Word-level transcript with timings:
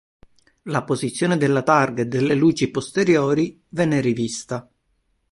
La 0.63 0.83
posizione 0.83 1.37
della 1.37 1.61
targa 1.61 2.01
e 2.01 2.07
delle 2.07 2.33
luci 2.33 2.71
posteriori 2.71 3.61
venne 3.69 4.01
rivista. 4.01 4.67